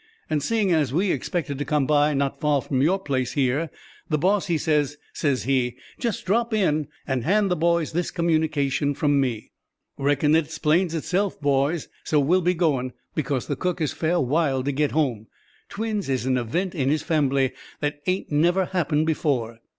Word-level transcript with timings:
And 0.31 0.41
seein' 0.41 0.71
as 0.71 0.91
we 0.91 1.11
expected 1.11 1.59
to 1.59 1.63
come 1.63 1.85
by 1.85 2.15
not 2.15 2.39
far 2.41 2.63
from 2.63 2.81
your 2.81 2.97
place 2.97 3.33
here, 3.33 3.69
the 4.09 4.17
boss 4.17 4.47
he 4.47 4.57
says, 4.57 4.97
says 5.13 5.43
he: 5.43 5.77
'Just 5.99 6.25
drop 6.25 6.55
in, 6.55 6.87
and 7.05 7.23
hand 7.23 7.51
the 7.51 7.55
boys 7.55 7.91
this 7.91 8.09
communication 8.09 8.95
from 8.95 9.21
me.' 9.21 9.51
Reckon 9.99 10.33
it 10.35 10.45
'splains 10.47 10.95
itself, 10.95 11.39
boys. 11.39 11.87
So 12.03 12.19
we'll 12.19 12.41
be 12.41 12.55
goin', 12.55 12.93
because 13.13 13.45
the 13.45 13.55
cook 13.55 13.79
is 13.79 13.93
fair 13.93 14.19
wild 14.19 14.65
to 14.65 14.71
get 14.71 14.89
home. 14.89 15.27
Twins 15.69 16.09
is 16.09 16.25
an 16.25 16.35
event 16.35 16.73
in 16.73 16.89
his 16.89 17.03
fambly 17.03 17.51
that 17.79 17.99
ain't 18.07 18.31
never 18.31 18.65
happened 18.65 19.05
before." 19.05 19.59